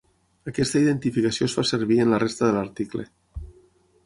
[0.51, 3.07] Aquesta identificació es fa servir en la resta de l'article.